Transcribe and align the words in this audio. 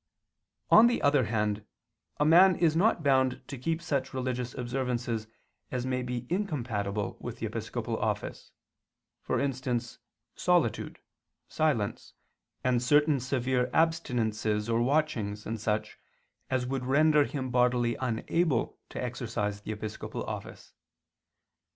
On 0.71 0.87
the 0.87 0.99
other 1.03 1.25
hand, 1.25 1.63
a 2.17 2.25
man 2.25 2.55
is 2.55 2.75
not 2.75 3.03
bound 3.03 3.43
to 3.47 3.55
keep 3.55 3.83
such 3.83 4.15
religious 4.15 4.55
observances 4.55 5.27
as 5.69 5.85
may 5.85 6.01
be 6.01 6.25
incompatible 6.27 7.17
with 7.19 7.37
the 7.37 7.45
episcopal 7.45 7.97
office, 7.99 8.49
for 9.21 9.39
instance 9.39 9.99
solitude, 10.35 10.97
silence, 11.47 12.13
and 12.63 12.81
certain 12.81 13.19
severe 13.19 13.69
abstinences 13.75 14.67
or 14.67 14.81
watchings 14.81 15.45
and 15.45 15.61
such 15.61 15.99
as 16.49 16.65
would 16.65 16.85
render 16.85 17.23
him 17.23 17.51
bodily 17.51 17.93
unable 18.01 18.79
to 18.89 18.99
exercise 19.03 19.61
the 19.61 19.71
episcopal 19.71 20.23
office. 20.23 20.73